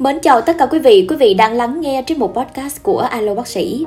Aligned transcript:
Mến 0.00 0.20
chào 0.20 0.40
tất 0.40 0.56
cả 0.58 0.66
quý 0.66 0.78
vị, 0.78 1.06
quý 1.08 1.16
vị 1.16 1.34
đang 1.34 1.52
lắng 1.52 1.80
nghe 1.80 2.02
trên 2.06 2.18
một 2.18 2.34
podcast 2.34 2.82
của 2.82 2.98
Alo 2.98 3.34
Bác 3.34 3.46
sĩ. 3.46 3.86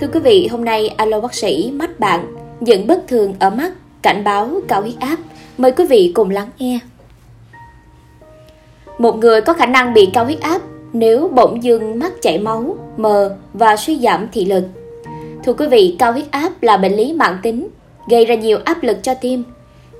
Thưa 0.00 0.06
quý 0.12 0.20
vị, 0.20 0.48
hôm 0.50 0.64
nay 0.64 0.88
Alo 0.88 1.20
Bác 1.20 1.34
sĩ 1.34 1.70
mắt 1.74 2.00
bạn 2.00 2.34
những 2.60 2.86
bất 2.86 3.08
thường 3.08 3.34
ở 3.38 3.50
mắt, 3.50 3.72
cảnh 4.02 4.24
báo 4.24 4.50
cao 4.68 4.80
huyết 4.80 4.94
áp. 5.00 5.16
Mời 5.58 5.72
quý 5.72 5.86
vị 5.86 6.12
cùng 6.14 6.30
lắng 6.30 6.48
nghe. 6.58 6.78
Một 8.98 9.16
người 9.16 9.40
có 9.40 9.52
khả 9.52 9.66
năng 9.66 9.94
bị 9.94 10.08
cao 10.12 10.24
huyết 10.24 10.40
áp 10.40 10.62
nếu 10.92 11.28
bỗng 11.34 11.62
dưng 11.62 11.98
mắt 11.98 12.12
chảy 12.22 12.38
máu, 12.38 12.76
mờ 12.96 13.36
và 13.52 13.76
suy 13.76 13.98
giảm 13.98 14.28
thị 14.32 14.44
lực. 14.44 14.64
Thưa 15.44 15.52
quý 15.52 15.66
vị, 15.66 15.96
cao 15.98 16.12
huyết 16.12 16.30
áp 16.30 16.62
là 16.62 16.76
bệnh 16.76 16.96
lý 16.96 17.12
mạng 17.12 17.38
tính, 17.42 17.68
gây 18.08 18.24
ra 18.24 18.34
nhiều 18.34 18.58
áp 18.64 18.82
lực 18.82 19.02
cho 19.02 19.14
tim. 19.14 19.44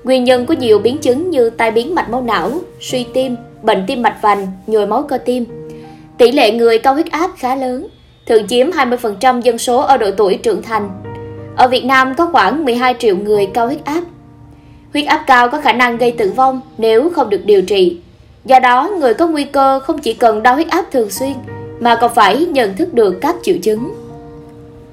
Nguyên 0.03 0.23
nhân 0.23 0.45
của 0.45 0.53
nhiều 0.53 0.79
biến 0.79 0.97
chứng 0.97 1.29
như 1.29 1.49
tai 1.49 1.71
biến 1.71 1.95
mạch 1.95 2.09
máu 2.09 2.21
não, 2.21 2.51
suy 2.81 3.05
tim, 3.13 3.35
bệnh 3.63 3.83
tim 3.87 4.01
mạch 4.01 4.17
vành, 4.21 4.47
nhồi 4.67 4.87
máu 4.87 5.03
cơ 5.03 5.17
tim. 5.17 5.45
Tỷ 6.17 6.31
lệ 6.31 6.51
người 6.51 6.77
cao 6.77 6.93
huyết 6.93 7.11
áp 7.11 7.31
khá 7.37 7.55
lớn, 7.55 7.87
thường 8.25 8.47
chiếm 8.47 8.69
20% 8.69 9.41
dân 9.41 9.57
số 9.57 9.79
ở 9.79 9.97
độ 9.97 10.11
tuổi 10.17 10.39
trưởng 10.43 10.63
thành. 10.63 10.89
Ở 11.55 11.67
Việt 11.67 11.85
Nam 11.85 12.15
có 12.15 12.29
khoảng 12.31 12.65
12 12.65 12.95
triệu 12.99 13.17
người 13.17 13.45
cao 13.45 13.67
huyết 13.67 13.85
áp. 13.85 14.01
Huyết 14.93 15.05
áp 15.05 15.23
cao 15.27 15.49
có 15.49 15.61
khả 15.61 15.73
năng 15.73 15.97
gây 15.97 16.11
tử 16.11 16.31
vong 16.35 16.61
nếu 16.77 17.09
không 17.09 17.29
được 17.29 17.45
điều 17.45 17.61
trị. 17.61 17.97
Do 18.45 18.59
đó, 18.59 18.89
người 18.99 19.13
có 19.13 19.27
nguy 19.27 19.43
cơ 19.43 19.79
không 19.79 19.99
chỉ 19.99 20.13
cần 20.13 20.43
đo 20.43 20.53
huyết 20.53 20.69
áp 20.69 20.85
thường 20.91 21.09
xuyên, 21.09 21.33
mà 21.79 21.97
còn 22.01 22.13
phải 22.15 22.45
nhận 22.45 22.75
thức 22.75 22.93
được 22.93 23.17
các 23.21 23.35
triệu 23.43 23.55
chứng. 23.63 23.93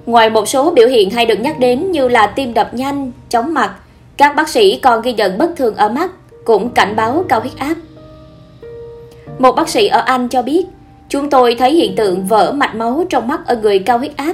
Ngoài 0.07 0.31
một 0.31 0.49
số 0.49 0.71
biểu 0.71 0.89
hiện 0.89 1.11
hay 1.11 1.27
được 1.27 1.41
nhắc 1.41 1.59
đến 1.59 1.93
như 1.93 2.09
là 2.09 2.27
tim 2.27 2.55
đập 2.55 2.75
nhanh, 2.75 3.13
chóng 3.29 3.55
mặt, 3.55 3.75
các 4.17 4.37
bác 4.37 4.49
sĩ 4.49 4.81
còn 4.83 5.03
ghi 5.03 5.13
nhận 5.13 5.39
bất 5.39 5.51
thường 5.57 5.77
ở 5.77 5.89
mắt, 5.89 6.11
cũng 6.45 6.71
cảnh 6.71 6.97
báo 6.97 7.25
cao 7.29 7.41
huyết 7.41 7.57
áp. 7.57 7.75
Một 9.39 9.53
bác 9.53 9.69
sĩ 9.69 9.87
ở 9.87 10.01
Anh 10.01 10.29
cho 10.29 10.43
biết, 10.43 10.67
chúng 11.09 11.31
tôi 11.31 11.55
thấy 11.55 11.73
hiện 11.73 11.97
tượng 11.97 12.27
vỡ 12.27 12.53
mạch 12.53 12.75
máu 12.75 13.05
trong 13.11 13.29
mắt 13.29 13.41
ở 13.47 13.57
người 13.57 13.79
cao 13.79 13.99
huyết 13.99 14.17
áp. 14.17 14.33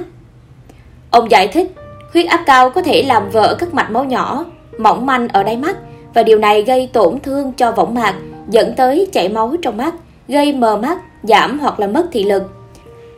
Ông 1.09 1.31
giải 1.31 1.47
thích, 1.47 1.71
huyết 2.13 2.25
áp 2.25 2.43
cao 2.45 2.69
có 2.69 2.81
thể 2.81 3.03
làm 3.03 3.29
vỡ 3.29 3.55
các 3.59 3.73
mạch 3.73 3.91
máu 3.91 4.03
nhỏ, 4.03 4.45
mỏng 4.77 5.05
manh 5.05 5.27
ở 5.27 5.43
đáy 5.43 5.57
mắt 5.57 5.77
và 6.13 6.23
điều 6.23 6.39
này 6.39 6.61
gây 6.61 6.89
tổn 6.93 7.19
thương 7.19 7.53
cho 7.53 7.71
võng 7.71 7.93
mạc, 7.93 8.13
dẫn 8.49 8.73
tới 8.75 9.07
chảy 9.13 9.29
máu 9.29 9.55
trong 9.61 9.77
mắt, 9.77 9.93
gây 10.27 10.53
mờ 10.53 10.77
mắt, 10.77 10.97
giảm 11.23 11.59
hoặc 11.59 11.79
là 11.79 11.87
mất 11.87 12.05
thị 12.11 12.23
lực. 12.23 12.43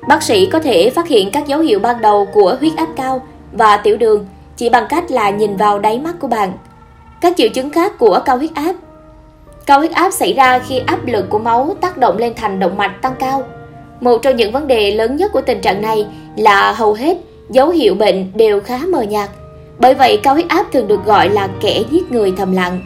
Bác 0.08 0.23
sĩ 0.23 0.45
có 0.45 0.59
thể 0.59 0.89
phát 0.89 1.08
hiện 1.08 1.31
các 1.31 1.47
dấu 1.47 1.59
hiệu 1.59 1.80
ban 1.80 2.02
đầu 2.02 2.28
của 2.33 2.58
huyết 2.59 2.75
áp 2.75 2.88
cao 2.95 3.22
và 3.52 3.78
tiểu 3.78 3.97
đường 3.97 4.25
chỉ 4.58 4.69
bằng 4.69 4.86
cách 4.89 5.11
là 5.11 5.30
nhìn 5.30 5.58
vào 5.58 5.80
đáy 5.80 6.00
mắt 6.00 6.16
của 6.19 6.28
bạn. 6.28 6.53
Các 7.22 7.33
triệu 7.38 7.50
chứng 7.50 7.69
khác 7.69 7.97
của 7.97 8.19
cao 8.25 8.38
huyết 8.38 8.53
áp 8.53 8.73
Cao 9.66 9.80
huyết 9.80 9.92
áp 9.92 10.14
xảy 10.14 10.34
ra 10.34 10.60
khi 10.60 10.82
áp 10.86 11.06
lực 11.06 11.26
của 11.30 11.40
máu 11.40 11.76
tác 11.82 11.98
động 11.98 12.18
lên 12.18 12.34
thành 12.36 12.60
động 12.60 12.78
mạch 12.78 13.02
tăng 13.02 13.16
cao. 13.20 13.44
Một 14.02 14.18
trong 14.22 14.36
những 14.36 14.52
vấn 14.52 14.68
đề 14.68 14.92
lớn 14.92 15.16
nhất 15.16 15.32
của 15.32 15.42
tình 15.42 15.62
trạng 15.62 15.82
này 15.82 16.08
là 16.38 16.72
hầu 16.72 16.94
hết 16.94 17.18
dấu 17.50 17.70
hiệu 17.70 17.96
bệnh 17.96 18.32
đều 18.36 18.60
khá 18.60 18.80
mờ 18.88 19.02
nhạt. 19.02 19.30
Bởi 19.80 19.94
vậy 19.94 20.20
cao 20.24 20.34
huyết 20.34 20.48
áp 20.48 20.66
thường 20.72 20.88
được 20.88 21.06
gọi 21.06 21.30
là 21.30 21.50
kẻ 21.62 21.84
giết 21.92 22.12
người 22.12 22.34
thầm 22.38 22.52
lặng. 22.52 22.82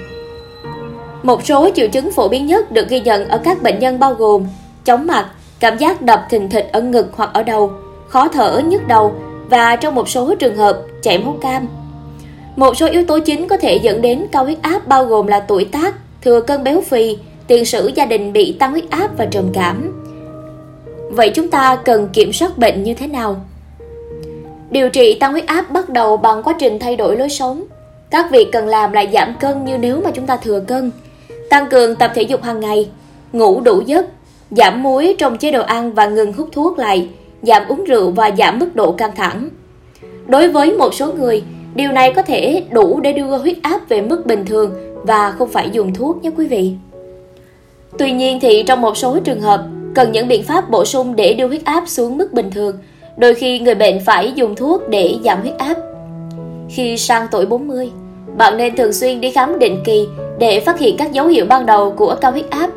Một 1.23 1.45
số 1.45 1.69
triệu 1.75 1.87
chứng 1.87 2.11
phổ 2.11 2.27
biến 2.27 2.45
nhất 2.45 2.71
được 2.71 2.89
ghi 2.89 3.01
nhận 3.01 3.29
ở 3.29 3.37
các 3.37 3.63
bệnh 3.63 3.79
nhân 3.79 3.99
bao 3.99 4.13
gồm 4.13 4.45
chóng 4.85 5.07
mặt, 5.07 5.25
cảm 5.59 5.77
giác 5.77 6.01
đập 6.01 6.25
thình 6.29 6.49
thịch 6.49 6.69
ở 6.71 6.81
ngực 6.81 7.07
hoặc 7.15 7.29
ở 7.33 7.43
đầu, 7.43 7.71
khó 8.07 8.27
thở, 8.27 8.61
nhức 8.65 8.87
đầu 8.87 9.13
và 9.49 9.75
trong 9.75 9.95
một 9.95 10.09
số 10.09 10.35
trường 10.35 10.57
hợp 10.57 10.77
chảy 11.01 11.17
máu 11.17 11.37
cam. 11.41 11.67
Một 12.55 12.77
số 12.77 12.87
yếu 12.87 13.05
tố 13.05 13.19
chính 13.19 13.47
có 13.47 13.57
thể 13.57 13.75
dẫn 13.75 14.01
đến 14.01 14.27
cao 14.31 14.43
huyết 14.43 14.61
áp 14.61 14.87
bao 14.87 15.05
gồm 15.05 15.27
là 15.27 15.39
tuổi 15.39 15.65
tác, 15.65 15.95
thừa 16.21 16.41
cân 16.41 16.63
béo 16.63 16.81
phì, 16.81 17.17
tiền 17.47 17.65
sử 17.65 17.91
gia 17.95 18.05
đình 18.05 18.33
bị 18.33 18.55
tăng 18.59 18.71
huyết 18.71 18.89
áp 18.89 19.17
và 19.17 19.25
trầm 19.25 19.45
cảm. 19.53 20.03
Vậy 21.09 21.31
chúng 21.35 21.49
ta 21.49 21.77
cần 21.85 22.09
kiểm 22.13 22.33
soát 22.33 22.57
bệnh 22.57 22.83
như 22.83 22.93
thế 22.93 23.07
nào? 23.07 23.45
Điều 24.69 24.89
trị 24.89 25.17
tăng 25.19 25.31
huyết 25.31 25.47
áp 25.47 25.71
bắt 25.71 25.89
đầu 25.89 26.17
bằng 26.17 26.43
quá 26.43 26.55
trình 26.59 26.79
thay 26.79 26.95
đổi 26.95 27.17
lối 27.17 27.29
sống. 27.29 27.63
Các 28.09 28.31
việc 28.31 28.47
cần 28.51 28.67
làm 28.67 28.91
là 28.91 29.05
giảm 29.13 29.35
cân 29.39 29.65
như 29.65 29.77
nếu 29.77 30.01
mà 30.03 30.11
chúng 30.11 30.25
ta 30.25 30.37
thừa 30.37 30.59
cân, 30.59 30.91
tăng 31.49 31.69
cường 31.69 31.95
tập 31.95 32.11
thể 32.15 32.21
dục 32.21 32.43
hàng 32.43 32.59
ngày, 32.59 32.89
ngủ 33.33 33.61
đủ 33.61 33.81
giấc, 33.85 34.05
giảm 34.51 34.83
muối 34.83 35.15
trong 35.17 35.37
chế 35.37 35.51
độ 35.51 35.61
ăn 35.61 35.93
và 35.93 36.05
ngừng 36.05 36.33
hút 36.33 36.49
thuốc 36.51 36.79
lại, 36.79 37.09
giảm 37.41 37.67
uống 37.67 37.83
rượu 37.83 38.11
và 38.11 38.31
giảm 38.37 38.59
mức 38.59 38.75
độ 38.75 38.91
căng 38.91 39.15
thẳng. 39.15 39.49
Đối 40.27 40.47
với 40.47 40.73
một 40.73 40.93
số 40.93 41.13
người, 41.13 41.43
điều 41.75 41.91
này 41.91 42.13
có 42.13 42.21
thể 42.21 42.63
đủ 42.71 42.99
để 42.99 43.13
đưa 43.13 43.37
huyết 43.37 43.57
áp 43.61 43.89
về 43.89 44.01
mức 44.01 44.25
bình 44.25 44.45
thường 44.45 44.88
và 45.03 45.31
không 45.31 45.49
phải 45.49 45.69
dùng 45.71 45.93
thuốc 45.93 46.23
nhé 46.23 46.29
quý 46.37 46.47
vị. 46.47 46.73
Tuy 47.97 48.11
nhiên 48.11 48.39
thì 48.39 48.63
trong 48.67 48.81
một 48.81 48.97
số 48.97 49.19
trường 49.19 49.41
hợp 49.41 49.63
cần 49.95 50.11
những 50.11 50.27
biện 50.27 50.43
pháp 50.43 50.69
bổ 50.69 50.85
sung 50.85 51.15
để 51.15 51.33
đưa 51.33 51.47
huyết 51.47 51.65
áp 51.65 51.83
xuống 51.87 52.17
mức 52.17 52.33
bình 52.33 52.51
thường. 52.51 52.75
Đôi 53.17 53.33
khi 53.33 53.59
người 53.59 53.75
bệnh 53.75 53.99
phải 54.05 54.31
dùng 54.35 54.55
thuốc 54.55 54.89
để 54.89 55.15
giảm 55.23 55.41
huyết 55.41 55.57
áp. 55.57 55.77
Khi 56.69 56.97
sang 56.97 57.27
tuổi 57.31 57.45
40, 57.45 57.91
bạn 58.37 58.57
nên 58.57 58.75
thường 58.75 58.93
xuyên 58.93 59.21
đi 59.21 59.31
khám 59.31 59.59
định 59.59 59.81
kỳ 59.85 60.07
để 60.39 60.59
phát 60.59 60.79
hiện 60.79 60.97
các 60.97 61.11
dấu 61.11 61.27
hiệu 61.27 61.45
ban 61.45 61.65
đầu 61.65 61.91
của 61.91 62.15
cao 62.21 62.31
huyết 62.31 62.49
áp, 62.49 62.69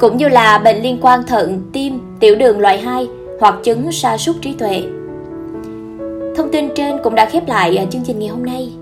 cũng 0.00 0.16
như 0.16 0.28
là 0.28 0.58
bệnh 0.58 0.82
liên 0.82 0.98
quan 1.02 1.22
thận, 1.26 1.62
tim, 1.72 2.00
tiểu 2.20 2.34
đường 2.34 2.60
loại 2.60 2.78
2 2.78 3.08
hoặc 3.40 3.54
chứng 3.62 3.92
sa 3.92 4.16
sút 4.16 4.36
trí 4.42 4.52
tuệ. 4.52 4.82
Thông 6.36 6.50
tin 6.52 6.68
trên 6.74 6.98
cũng 7.04 7.14
đã 7.14 7.26
khép 7.26 7.48
lại 7.48 7.76
à, 7.76 7.84
chương 7.90 8.02
trình 8.06 8.18
ngày 8.18 8.28
hôm 8.28 8.46
nay. 8.46 8.72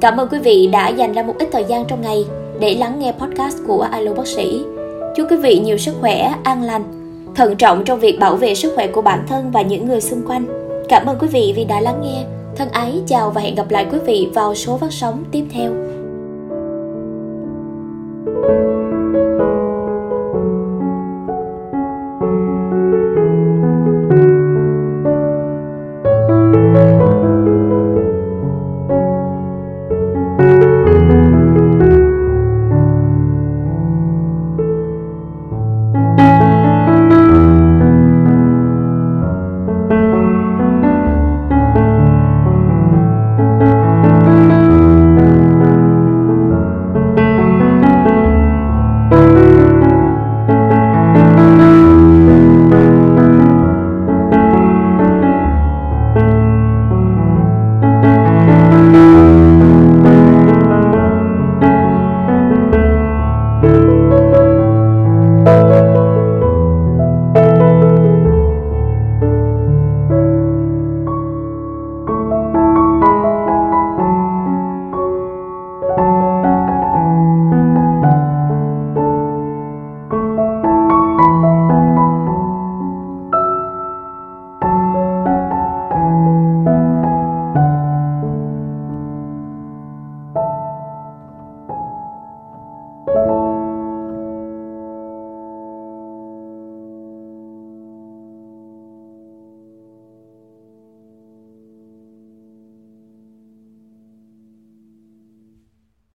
Cảm 0.00 0.16
ơn 0.16 0.28
quý 0.28 0.38
vị 0.38 0.68
đã 0.72 0.88
dành 0.88 1.12
ra 1.12 1.22
một 1.22 1.34
ít 1.38 1.48
thời 1.52 1.64
gian 1.64 1.84
trong 1.84 2.00
ngày 2.00 2.26
để 2.60 2.74
lắng 2.74 2.98
nghe 2.98 3.12
podcast 3.12 3.58
của 3.66 3.80
Alo 3.80 4.14
Bác 4.14 4.26
sĩ. 4.26 4.64
Chúc 5.16 5.30
quý 5.30 5.36
vị 5.36 5.58
nhiều 5.58 5.78
sức 5.78 5.94
khỏe, 6.00 6.34
an 6.42 6.62
lành, 6.62 6.84
thận 7.34 7.56
trọng 7.56 7.84
trong 7.84 8.00
việc 8.00 8.18
bảo 8.20 8.36
vệ 8.36 8.54
sức 8.54 8.72
khỏe 8.74 8.86
của 8.86 9.02
bản 9.02 9.26
thân 9.28 9.50
và 9.50 9.62
những 9.62 9.88
người 9.88 10.00
xung 10.00 10.22
quanh. 10.26 10.46
Cảm 10.88 11.06
ơn 11.06 11.18
quý 11.20 11.28
vị 11.28 11.52
vì 11.56 11.64
đã 11.64 11.80
lắng 11.80 12.00
nghe. 12.02 12.24
Thân 12.56 12.68
ái 12.68 13.02
chào 13.06 13.30
và 13.30 13.40
hẹn 13.40 13.54
gặp 13.54 13.70
lại 13.70 13.86
quý 13.92 13.98
vị 14.06 14.28
vào 14.34 14.54
số 14.54 14.76
phát 14.76 14.92
sóng 14.92 15.24
tiếp 15.32 15.44
theo. 15.52 15.72
thank 18.28 18.50
you 18.50 18.67